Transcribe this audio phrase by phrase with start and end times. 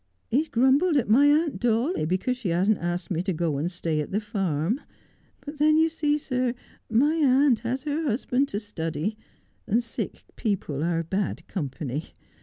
[0.31, 3.69] He has grumbled at my aunt Dawley because she hasn't asked me to go and
[3.69, 4.81] stay at the farm;
[5.41, 6.55] but then you see, sir,
[6.89, 9.15] my aunt has her husband to study,
[9.67, 12.15] and sick people are bad company.